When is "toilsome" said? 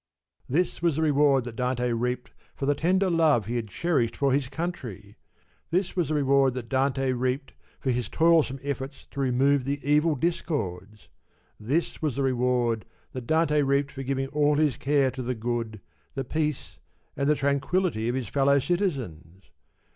8.09-8.59